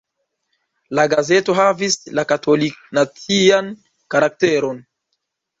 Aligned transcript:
La 0.99 1.03
gazeto 1.11 1.55
havis 1.59 1.99
la 2.21 2.25
katolik-nacian 2.33 3.73
karakteron. 4.15 4.83